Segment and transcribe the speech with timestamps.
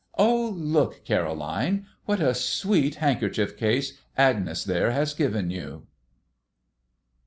[0.17, 5.85] "Oh, look, Caroline, what a sweet handkerchief case Agnes there has given you!"